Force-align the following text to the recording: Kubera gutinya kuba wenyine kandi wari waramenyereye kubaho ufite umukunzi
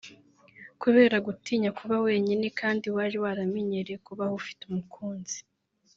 Kubera 0.81 1.15
gutinya 1.27 1.69
kuba 1.77 1.95
wenyine 2.05 2.45
kandi 2.59 2.85
wari 2.95 3.17
waramenyereye 3.23 3.97
kubaho 4.07 4.33
ufite 4.41 4.61
umukunzi 4.69 5.37